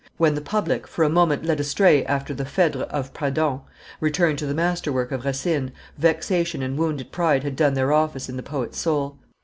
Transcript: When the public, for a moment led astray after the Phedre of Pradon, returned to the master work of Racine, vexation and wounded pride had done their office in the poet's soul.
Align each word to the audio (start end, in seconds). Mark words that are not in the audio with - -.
When 0.17 0.33
the 0.33 0.41
public, 0.41 0.87
for 0.87 1.03
a 1.05 1.09
moment 1.11 1.45
led 1.45 1.59
astray 1.59 2.03
after 2.05 2.33
the 2.33 2.43
Phedre 2.43 2.85
of 2.89 3.13
Pradon, 3.13 3.61
returned 3.99 4.39
to 4.39 4.47
the 4.47 4.55
master 4.55 4.91
work 4.91 5.11
of 5.11 5.25
Racine, 5.25 5.71
vexation 5.95 6.63
and 6.63 6.75
wounded 6.75 7.11
pride 7.11 7.43
had 7.43 7.55
done 7.55 7.75
their 7.75 7.93
office 7.93 8.27
in 8.27 8.35
the 8.35 8.41
poet's 8.41 8.79
soul. 8.79 9.19